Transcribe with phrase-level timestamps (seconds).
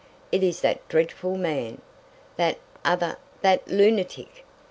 [0.31, 1.79] It is that dreadful man!
[2.35, 4.45] That other that lunatic!"